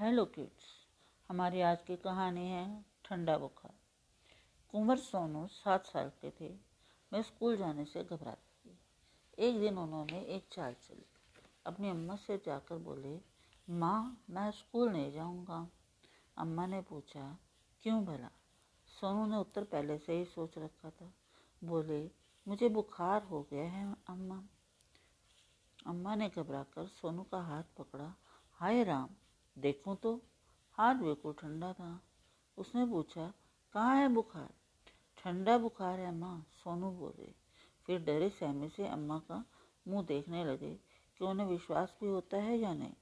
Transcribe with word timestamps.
Hello 0.00 0.24
kids 0.24 0.86
हमारी 1.28 1.60
आज 1.60 1.82
की 1.82 1.96
कहानी 1.96 2.48
है 2.48 2.84
ठंडा 3.04 3.38
बुखार। 3.38 3.74
कुंवर 4.70 4.96
सोनू 4.96 5.46
सात 5.46 5.86
साल 5.86 6.08
के 6.08 6.30
थे। 6.30 6.58
मैं 7.12 7.22
स्कूल 7.22 7.56
जाने 7.56 7.84
से 7.84 8.04
घबराती 8.04 8.70
थी। 8.70 8.78
एक 9.38 9.60
दिन 9.60 9.78
उन्होंने 9.78 10.20
एक 10.20 10.48
चाल 10.52 10.74
चली। 10.74 11.06
अपनी 11.66 11.90
अम्मा 11.90 12.16
से 12.16 12.42
जाकर 12.46 12.76
बोले, 12.76 13.20
माँ, 13.70 14.24
मैं 14.30 14.50
स्कूल 14.50 14.92
नहीं 14.92 15.12
जाऊँगा। 15.12 15.68
अम्मा 16.36 16.66
ने 16.66 16.80
पूछा, 16.80 17.38
क्यों 17.82 18.04
भला? 18.04 18.30
सोनू 18.86 19.26
ने 19.26 19.36
उत्तर 19.36 19.64
पहले 19.64 19.98
से 19.98 20.18
ही 20.18 20.24
सोच 20.24 20.58
रखा 20.58 20.90
था। 20.90 21.14
बोले, 21.64 22.10
मुझे 22.48 22.68
बुखार 22.68 23.22
हो 23.22 23.42
गया 23.50 23.70
है, 23.70 23.96
अम्मा। 24.06 24.44
अम्मा 25.86 26.14
ने 26.14 26.28
घबराकर 26.28 26.86
सोनू 26.86 27.22
का 27.22 27.40
हाथ 27.40 27.64
पकड़ा। 27.78 28.14
हाय 28.52 28.84
राम 28.84 29.08
देखूँ 29.58 29.96
तो? 29.96 30.22
हाथ 30.72 30.94
बिल्कुल 30.94 31.32
ठंडा 31.32 31.72
था। 31.72 32.02
उसने 32.58 32.86
पूछा, 32.86 33.32
कहाँ 33.72 33.96
है 33.96 34.08
बुखार? 34.08 34.50
ठंडा 35.18 35.58
बुखार 35.58 35.98
है, 35.98 36.06
अम्मा, 36.06 36.44
सोनू 36.64 36.90
बोले। 36.90 37.34
फिर 37.86 38.00
डरे 38.00 38.30
सहमे 38.30 38.68
से 38.68 38.86
अम्मा 38.86 39.18
का 39.18 39.44
मुँह 39.88 40.06
देखने 40.06 40.44
लगे 40.44 40.74
कि 41.18 41.24
उन्हें 41.24 41.46
विश्वास 41.46 41.96
भी 42.00 42.06
होता 42.06 42.36
है 42.36 42.58
या 42.58 42.74
नहीं। 42.74 42.92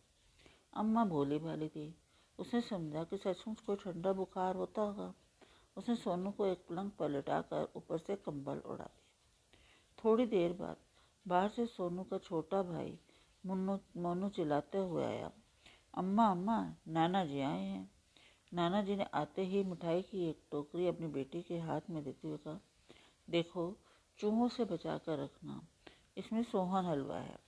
अम्मा 0.75 1.05
भोली 1.05 1.39
भाली 1.39 1.69
थी। 1.69 1.95
उसने 2.39 2.61
समझा 2.61 3.05
कि 3.05 3.17
सचमुच 3.17 3.61
कोई 3.61 3.77
ठंडा 3.77 4.13
बुखार 4.13 4.57
होता 4.57 4.83
होगा। 4.83 5.15
उसने 5.77 5.97
सोनू 5.97 6.31
को 6.31 6.47
एक 6.47 6.67
पलंग 6.69 6.91
पर 6.91 7.09
लिटाकर 7.09 7.69
ऊपर 7.77 7.99
से 7.99 8.17
कंबल 8.17 8.59
उड़ा 8.59 8.85
दिया। 8.85 9.05
थोड़ी 10.05 10.27
देर 10.27 10.53
बाद 10.53 10.77
बाहर 11.29 11.49
से 11.49 11.67
सोनू 11.67 12.05
का 12.05 12.19
छोटा 12.19 12.63
भाई 12.63 12.99
मुन्नू, 13.47 13.79
मोनू 13.97 14.29
चिल्लाते 14.29 14.79
हुए 14.79 15.05
आया। 15.05 15.33
अम्मा 15.95 16.31
अम्मा, 16.31 16.75
नाना 16.89 17.25
जी 17.25 17.41
आए 17.41 17.63
हैं। 17.63 17.91
नाना 18.55 18.83
जी 18.83 18.97
ने 18.97 19.05
आते 19.05 19.43
ही 19.43 19.65
मिठाई 19.65 20.03
की 20.03 20.29
एक 20.29 20.43
टोकरी 20.51 20.87
अपनी 20.87 21.07
बेटी 21.07 21.43
के 21.43 21.59
हाथ 21.59 21.81
में 21.91 22.05
देते 22.05 22.29
हुए 22.29 22.37
कहा, 22.37 22.61
देखो, 23.31 23.77
चूहों 24.19 24.49
से 24.49 24.65
बचा 24.65 24.99
कर 24.99 25.19
रखना, 25.19 25.67
इसमें 26.17 26.43
सोहन 26.43 26.85
हलवा 26.85 27.19
है। 27.19 27.39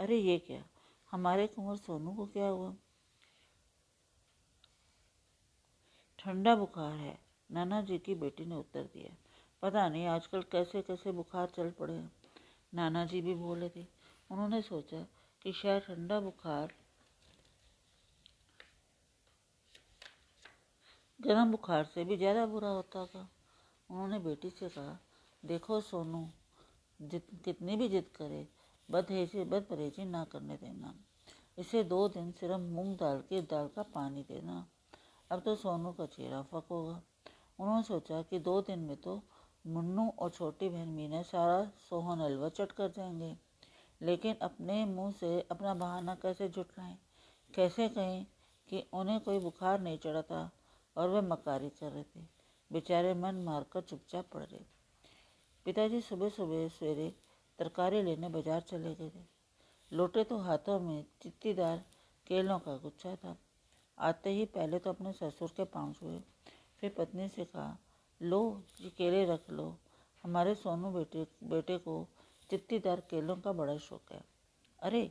अरे, 0.00 0.16
ये 0.16 0.38
क्या? 0.38 0.64
हमारे 1.10 1.46
कुंवर 1.46 1.76
सोनू 1.76 2.14
को 2.14 2.26
क्या 2.26 2.48
हुआ? 2.48 2.74
ठंडा 6.18 6.56
बुखार 6.56 6.92
है। 6.92 7.18
नाना 7.50 7.82
जी 7.82 7.98
की 7.98 8.14
बेटी 8.14 8.44
ने 8.44 8.54
उत्तर 8.54 8.82
दिया। 8.82 9.16
पता 9.62 9.88
नहीं, 9.88 10.06
आजकल 10.06 10.42
कैसे 10.42 10.82
कैसे 10.82 11.12
बुखार 11.12 11.48
चल 11.48 11.70
पड़े 11.70 11.94
हैं। 11.94 12.12
नाना 12.74 13.04
जी 13.04 13.20
भी 13.20 13.34
बोले 13.34 13.68
थे। 13.68 13.86
उन्होंने 14.30 14.62
सोचा 14.62 15.06
कि 15.42 15.52
शायद 15.52 15.82
ठंडा 15.82 16.20
बुखार 16.20 16.74
गर्म 21.26 21.50
बुखार 21.50 21.84
से 21.84 22.04
भी 22.04 22.16
ज़्यादा 22.16 22.46
बुरा 22.46 22.68
होता 22.68 23.06
था। 23.06 23.28
उन्होंने 23.90 24.18
बेटी 24.18 24.50
से 24.50 24.68
कहा, 24.68 24.98
देखो 25.44 25.80
सोनू, 25.80 26.28
जित 27.02 27.26
कितनी 27.44 27.76
भी 27.76 27.88
जिद 27.88 28.04
करे, 28.16 28.48
बदहेजी 28.90 29.44
बद 29.44 29.62
परहेजी 29.62 30.04
ना 30.04 30.24
करने 30.24 30.56
देना। 30.56 30.94
इसे 31.58 31.84
दो 31.84 32.08
दिन 32.08 32.32
सिर्फ़ 32.32 32.60
मूंग 32.60 32.96
दाल 32.96 33.20
के 33.20 33.42
दाल 33.42 33.68
का 33.68 33.82
पानी 33.82 34.22
देना। 34.22 34.68
अब 35.30 35.40
तो 35.40 35.56
सोनू 35.56 35.92
का 35.92 36.06
चेहरा 36.06 36.42
फक 36.42 36.64
होगा। 36.70 37.02
उन्होंने 37.58 37.82
सोचा 37.82 38.22
कि 38.22 38.38
दो 38.38 38.62
दिन 38.62 38.78
में 38.78 38.96
तो 38.96 39.22
मुन्नू 39.66 40.12
और 40.18 40.30
छोटी 40.30 40.68
बहन 40.68 40.88
मीना 40.88 41.22
सारा 41.22 41.64
सोहन 41.64 42.20
हलवा 42.20 42.48
चट 42.48 42.72
कर 42.72 42.88
जाएँगे। 42.88 43.36
लेकिन 44.02 44.34
अपने 44.42 44.84
मुँह 44.84 45.12
से 45.12 45.40
अपना 45.50 45.74
बहाना 45.74 46.14
कैसे 46.14 46.48
जुटलाएँ? 46.48 46.98
कैसे 47.54 47.88
कहें 47.88 48.26
कि 48.68 48.86
उन्हें 48.92 49.20
कोई 49.20 49.38
बुखार 49.38 49.80
नहीं 49.80 49.98
चढ़ा 49.98 50.22
था? 50.22 50.50
और 51.00 51.08
वह 51.08 51.20
मकारी 51.22 51.68
कर 51.70 51.90
रहे 51.92 52.02
थे। 52.04 52.20
बेचारे 52.70 53.14
मन 53.14 53.34
मारकर 53.44 53.80
चुपचाप 53.82 54.28
पड़ 54.32 54.42
रहे 54.42 54.58
थे 54.58 54.78
पिताजी 55.66 56.00
सुबह 56.00 56.28
सुबह 56.28 56.68
सवेरे 56.68 57.12
तरकारी 57.58 58.02
लेने 58.02 58.28
बाज़ार 58.28 58.60
चले 58.60 58.94
गए 58.94 59.10
थे। 59.10 59.24
लोटे 59.92 60.24
तो 60.24 60.38
हाथों 60.38 60.78
में 60.80 61.04
चित्तीदार 61.22 61.82
केलों 62.26 62.58
का 62.58 62.76
गुच्छा 62.76 63.14
था। 63.16 63.36
आते 63.98 64.30
ही 64.30 64.44
पहले 64.44 64.78
तो 64.78 64.90
अपने 64.90 65.12
ससुर 65.12 65.52
के 65.56 65.64
पाँव 65.64 65.92
छुए। 65.92 66.18
फिर 66.80 66.94
पत्नी 66.98 67.28
से 67.28 67.44
कहा, 67.44 67.76
लो 68.20 68.62
ये 68.80 68.90
केले 68.90 69.24
रख 69.24 69.50
लो। 69.50 69.76
हमारे 70.24 70.54
सोनू 70.54 70.90
बेटे 70.90 71.26
बेटे 71.44 71.78
को 71.78 72.06
चित्तीदार 72.50 73.00
केलों 73.00 73.36
का 73.36 73.52
बड़ा 73.52 73.76
शौक 73.78 74.12
है। 74.12 74.22
अरे, 74.78 75.02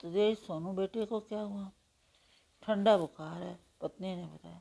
तुझे 0.00 0.34
सोनू 0.34 0.72
बेटे 0.72 1.06
को 1.06 1.20
क्या 1.20 1.40
हुआ? 1.40 1.70
ठंडा 2.62 2.96
बुखार 2.96 3.42
है, 3.42 3.58
पत्नी 3.80 4.14
ने 4.16 4.26
बताया। 4.26 4.60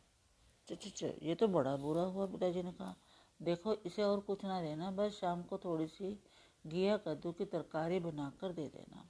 च 0.72 1.14
ये 1.24 1.36
तो 1.36 1.48
बड़ा 1.48 1.76
बुरा 1.76 2.02
हुआ 2.02 2.26
पिताजी 2.26 2.64
ने 2.64 2.72
कहा। 2.72 2.96
देखो, 3.42 3.74
इसे 3.74 4.04
और 4.04 4.20
कुछ 4.20 4.46
ना 4.46 4.62
देना, 4.62 4.92
बस 4.92 5.12
शाम 5.12 5.44
को 5.44 5.58
थोड़ी 5.58 5.88
सी 5.88 6.24
घिया 6.68 6.98
कद्दू 6.98 7.32
की 7.32 7.46
तरकारी 7.46 8.00
बनाकर 8.00 8.54
दे 8.54 8.68
देना। 8.68 9.10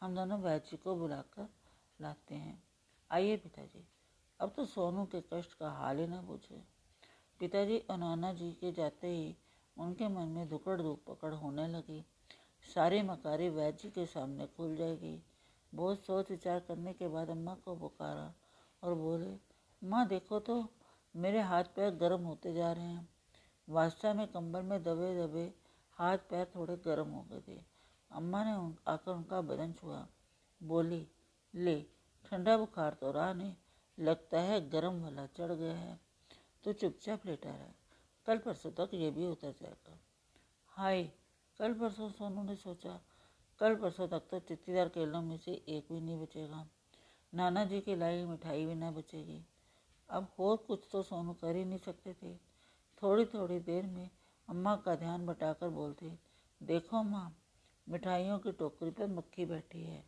हम 0.00 0.14
दोनों 0.14 0.38
वैची 0.38 0.76
को 0.76 0.96
बुलाकर 0.96 1.48
लाते 2.00 2.34
हैं। 2.34 2.62
आइए 3.10 3.36
पिताजी। 3.36 3.88
अब 4.40 4.52
तो 4.56 4.64
सोनू 4.64 5.04
के 5.04 5.20
कष्ट 5.32 5.54
का 5.54 5.70
हाल 5.70 5.98
ही 5.98 6.06
ना 6.06 6.22
पूछे। 6.22 6.62
पिताजी 7.40 7.78
और 7.78 7.96
नाना 7.96 8.32
जी 8.32 8.52
के 8.52 8.72
जाते 8.72 9.06
ही 9.06 9.36
उनके 9.78 10.08
मन 10.08 10.28
में 10.28 10.48
धुकड़ 10.48 10.82
धुक 10.82 11.04
पकड़ 11.08 11.34
होने 11.34 11.68
लगी। 11.68 12.04
सारी 12.74 13.02
मकारी 13.02 13.48
वैजी 13.48 13.90
के 13.90 14.06
सामने 14.06 14.46
खुल 14.46 14.76
जाएगी। 14.76 15.22
बहुत 15.74 16.04
सोच 16.04 16.30
विचार 16.30 16.60
करने 16.60 16.92
के 16.92 17.08
बाद 17.08 17.30
अम्मा 17.30 17.54
को 17.54 17.76
पुकारा 17.76 18.34
और 18.82 18.94
बोले 18.94 19.53
माँ 19.84 20.06
देखो 20.08 20.38
तो 20.40 20.54
मेरे 21.14 21.40
हाथ 21.40 21.64
पैर 21.76 21.90
गर्म 21.94 22.22
होते 22.22 22.52
जा 22.54 22.72
रहे 22.72 22.84
हैं। 22.84 23.08
वास्तव 23.68 24.14
में 24.14 24.26
कंबल 24.26 24.62
में 24.62 24.82
दबे 24.82 25.14
दबे 25.16 25.44
हाथ 25.96 26.18
पैर 26.30 26.46
थोड़े 26.54 26.76
गर्म 26.76 27.08
हो 27.08 27.22
गए 27.22 27.40
थे। 27.48 27.58
अम्मा 28.10 28.44
ने 28.44 28.54
उन, 28.54 28.74
आकर 28.88 29.12
उनका 29.12 29.40
बदन 29.40 29.72
छुआ। 29.72 30.06
बोली 30.60 31.06
ले 31.54 31.80
ठंडा 32.24 32.56
बुखार 32.56 32.94
तो 32.94 33.10
रहा 33.12 33.32
नहीं 33.32 33.54
लगता 33.98 34.40
है 34.40 34.68
गर्म 34.70 35.02
वाला 35.02 35.26
चढ़ 35.26 35.52
गया 35.52 35.74
है। 35.74 35.98
तो 36.64 36.72
चुपचाप 36.72 37.26
लेटा 37.26 37.50
रहा। 37.50 37.72
कल 38.26 38.38
परसों 38.38 38.70
तक 38.70 38.90
ये 38.94 39.10
भी 39.10 39.26
उतर 39.26 39.54
जाएगा। 39.62 39.98
हाय 40.72 41.02
कल 41.58 41.74
परसों 41.74 42.10
सोनू 42.10 42.42
ने 42.42 42.56
सोचा 42.56 43.00
कल 43.60 43.74
परसों 43.76 44.08
तक 44.08 44.22
तो 44.30 44.38
चित्तीदार 44.38 44.88
केलों 44.88 45.22
में 45.22 45.36
से 45.38 45.52
एक 45.68 45.92
भी 45.92 46.00
नहीं 46.00 46.20
बचेगा। 46.22 46.66
नाना 47.32 47.64
जी 47.64 47.80
की 47.80 47.96
लाई 47.96 48.24
मिठाई 48.24 48.66
भी 48.66 48.74
ना 48.74 48.90
बचेगी। 48.90 49.44
अब 50.10 50.28
और 50.40 50.56
कुछ 50.56 50.88
तो 50.92 51.02
सोनू 51.02 51.32
कर 51.32 51.56
ही 51.56 51.64
नहीं 51.64 51.78
सकते 51.78 52.12
थे। 52.12 52.34
थोड़ी 53.02 53.24
थोड़ी 53.24 53.58
देर 53.60 53.86
में 53.86 54.10
अम्मा 54.48 54.76
का 54.76 54.94
ध्यान 54.94 55.26
बटाकर 55.26 55.68
बोलते, 55.68 56.18
देखो 56.62 57.02
माँ, 57.02 57.36
मिठाइयों 57.88 58.38
की 58.38 58.52
टोकरी 58.52 58.90
पर 58.90 59.06
मक्खी 59.06 59.44
बैठी 59.44 59.82
है। 59.82 60.04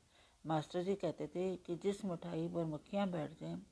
मास्टर 0.46 0.82
जी 0.82 0.94
कहते 0.94 1.26
थे 1.26 1.56
कि 1.56 1.76
जिस 1.76 2.04
मिठाई 2.04 2.48
पर 2.48 2.64
मक्खियाँ 2.64 3.10
बैठ 3.10 3.40
जाएँ, 3.40 3.62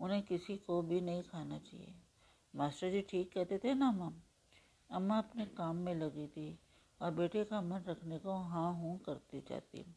उन्हें 0.00 0.22
किसी 0.22 0.56
को 0.56 0.82
भी 0.82 1.00
नहीं 1.00 1.22
खाना 1.22 1.58
चाहिए। 1.58 1.94
मास्टर 2.56 2.90
जी 2.90 3.00
ठीक 3.00 3.32
कहते 3.32 3.58
थे, 3.58 3.74
ना 3.74 3.92
माँ। 3.92 4.22
अम्मा 4.90 5.18
अपने 5.18 5.46
काम 5.46 5.76
में 5.76 5.94
लगी 5.94 6.26
थी 6.26 6.58
और 7.00 7.10
बेटे 7.10 7.44
का 7.44 7.60
मन 7.60 7.84
रखने 7.88 8.18
को 8.18 8.32
हाँ 8.32 8.72
हूँ 8.74 8.98
करती 8.98 9.40
जाती। 9.40 9.94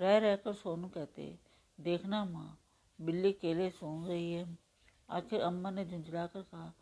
रह 0.00 0.18
रहकर 0.18 0.52
सोनू 0.52 0.88
कहते, 0.88 1.38
देखना 1.80 2.24
माँ, 2.24 2.58
बिल्ली 3.00 3.32
केले 3.32 3.70
सूंघ 3.70 4.08
रही 4.08 4.32
है। 4.32 4.65
आखिर 5.10 5.40
अम्मा 5.40 5.70
ने 5.70 5.84
झुंझला 5.84 6.26
कर 6.26 6.42
कहा, 6.42 6.72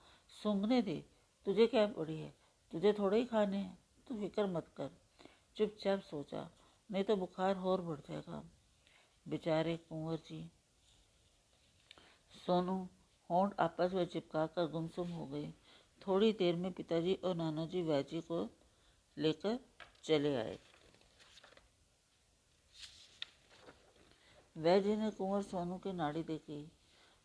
सूंघने 0.43 0.83
दे, 0.83 1.05
तुझे 1.47 1.67
क्या 1.67 1.87
पड़ी 1.87 2.19
है? 2.19 2.35
तुझे 2.73 2.93
थोड़े 2.93 3.19
ही 3.19 3.25
खाने 3.25 3.57
हैं, 3.57 3.79
तू 4.09 4.15
फ़िक्र 4.15 4.47
मत 4.47 4.69
कर। 4.77 4.91
चुपचाप 5.57 6.01
सोचा, 6.01 6.51
नहीं 6.91 7.05
तो 7.05 7.17
बुखार 7.17 7.57
और 7.57 7.81
बढ़ 7.81 8.01
जाएगा। 8.01 8.45
बेचारे 9.29 9.77
कुंवर 9.77 10.17
जी, 10.17 10.51
सोनू 12.47 12.89
होंठ 13.31 13.61
आपस 13.61 13.93
में 13.93 14.07
चिपका 14.07 14.47
कर 14.47 14.67
गुमसुम 14.67 15.09
हो 15.09 15.27
गए। 15.27 15.53
थोड़ी 16.07 16.33
देर 16.33 16.57
में 16.57 16.73
पिताजी 16.73 17.15
और 17.15 17.35
नाना 17.35 17.67
जी 17.67 17.83
वैजी 17.83 18.21
को 18.21 18.49
लेकर 19.19 19.59
चले 20.05 20.37
आए। 20.37 20.59
वैजी 24.57 24.97
ने 24.97 25.11
कुंवर 25.11 25.43
सोनू 25.43 25.79
की 25.79 25.93
नाड़ी 25.93 26.23
देखी। 26.23 26.73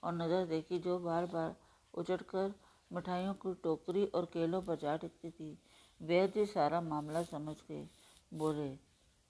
और 0.03 0.13
नज़र 0.13 0.45
देखी 0.45 0.79
जो 0.79 0.97
बार 0.99 1.25
बार 1.25 1.55
उचट 1.93 2.21
कर 2.21 2.53
मिठाइयों 2.91 3.33
की 3.33 3.53
टोकरी 3.53 4.05
और 4.05 4.25
केलों 4.25 4.61
पर 4.61 4.75
जा 4.75 4.95
टिकती 4.97 5.29
थी। 5.29 5.57
वैद्य 6.01 6.45
सारा 6.45 6.81
मामला 6.81 7.23
समझ 7.23 7.55
गए। 7.69 7.87
बोले, 8.33 8.69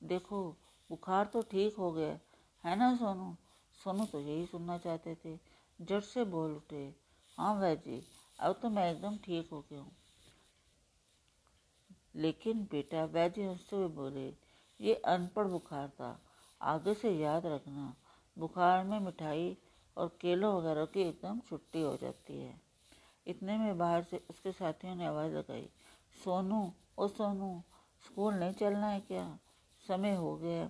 देखो, 0.02 0.42
बुखार 0.90 1.26
तो 1.26 1.42
ठीक 1.42 1.76
हो 1.76 1.92
गया, 1.92 2.20
है 2.64 2.76
ना 2.76 2.96
सोनू? 2.96 3.36
सोनू 3.84 4.06
तो 4.06 4.20
यही 4.20 4.46
सुनना 4.46 4.78
चाहते 4.78 5.16
थे। 5.16 5.38
जट 5.80 6.04
से 6.04 6.24
बोल 6.24 6.52
उठे 6.52 6.96
हाँ 7.38 7.54
वैद्य 7.56 8.02
अब 8.40 8.60
तो 8.62 8.70
मैं 8.70 8.92
एकदम 8.92 9.18
ठीक 9.18 9.50
हो 9.52 9.62
गया 9.62 9.80
हूँ। 9.80 9.92
लेकिन 12.16 12.64
बेटा, 12.64 13.04
वैद्य 13.06 13.44
हँसते 13.44 13.76
हुए 13.76 13.88
बोले, 13.88 14.28
ये 14.80 14.94
अनपढ़ 14.94 15.48
बुखार 15.48 15.88
था, 15.90 16.20
आगे 16.62 16.94
से 16.94 17.12
याद 17.12 17.46
रखना। 17.46 17.94
बुखार 18.38 18.84
में 18.84 19.00
मिठाई 19.00 19.58
और 19.98 20.18
केलों 20.22 20.58
वगैरह 20.58 20.86
की 20.86 21.02
एकदम 21.02 21.40
छुट्टी 21.40 21.82
हो 21.82 21.98
जाती 21.98 22.42
है। 22.42 22.62
इतने 23.28 23.58
में 23.58 23.78
बाहर 23.78 24.04
से 24.04 24.24
उसके 24.30 24.52
साथियों 24.52 24.96
ने 24.96 25.06
आवाज़ 25.06 25.32
लगाई, 25.34 25.70
सोनू, 26.24 26.74
ओ 26.98 27.08
सोनू, 27.08 27.64
स्कूल 28.06 28.34
नहीं 28.34 28.54
चलना 28.54 28.88
है 28.88 29.00
क्या? 29.00 29.40
समय 29.88 30.16
हो 30.16 30.38
गया 30.38 30.70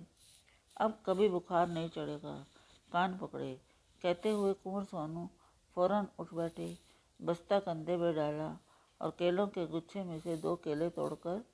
अब 0.76 1.02
कभी 1.06 1.28
बुखार 1.28 1.68
नहीं 1.68 1.88
चढ़ेगा। 1.88 2.46
कान 2.92 3.18
पकड़े। 3.18 3.60
कहते 4.02 4.30
हुए 4.30 4.52
कुंवर 4.52 4.84
सोनू 4.84 5.28
फ़ौरन 5.74 6.08
उठ 6.18 6.34
बैठे, 6.34 6.78
बस्ता 7.22 7.58
कंधे 7.60 7.96
पर 7.96 8.14
डाला 8.14 8.58
और 9.00 9.10
केलों 9.10 9.48
के 9.48 9.66
गुच्छे 9.66 10.02
में 10.02 10.20
से 10.20 10.36
दो 10.36 10.56
केले 10.56 10.90
तोड़कर 10.90 11.44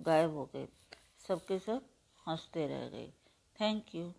गायब 0.00 0.34
हो 0.34 0.50
गए। 0.52 0.68
सबके 1.28 1.58
सब 1.58 1.82
हँसते 2.28 2.66
रह 2.66 2.88
गए। 2.88 3.12
Thank 3.60 3.94
you 3.94 4.12